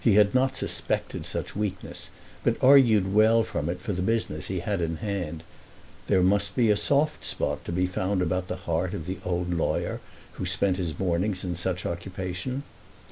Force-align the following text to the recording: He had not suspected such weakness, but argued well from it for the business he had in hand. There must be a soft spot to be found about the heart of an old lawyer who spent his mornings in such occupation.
He 0.03 0.15
had 0.15 0.33
not 0.33 0.57
suspected 0.57 1.27
such 1.27 1.55
weakness, 1.55 2.09
but 2.43 2.57
argued 2.59 3.13
well 3.13 3.43
from 3.43 3.69
it 3.69 3.79
for 3.79 3.93
the 3.93 4.01
business 4.01 4.47
he 4.47 4.61
had 4.61 4.81
in 4.81 4.95
hand. 4.97 5.43
There 6.07 6.23
must 6.23 6.55
be 6.55 6.71
a 6.71 6.75
soft 6.75 7.23
spot 7.23 7.63
to 7.65 7.71
be 7.71 7.85
found 7.85 8.23
about 8.23 8.47
the 8.47 8.55
heart 8.65 8.95
of 8.95 9.07
an 9.07 9.21
old 9.23 9.53
lawyer 9.53 10.01
who 10.31 10.47
spent 10.47 10.77
his 10.77 10.97
mornings 10.97 11.43
in 11.43 11.55
such 11.55 11.85
occupation. 11.85 12.63